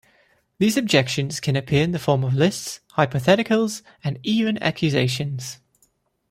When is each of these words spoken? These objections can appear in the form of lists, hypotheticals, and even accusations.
These 0.57 0.77
objections 0.77 1.39
can 1.39 1.55
appear 1.55 1.83
in 1.83 1.91
the 1.91 1.99
form 1.99 2.23
of 2.23 2.33
lists, 2.33 2.79
hypotheticals, 2.93 3.83
and 4.03 4.17
even 4.23 4.57
accusations. 4.59 5.59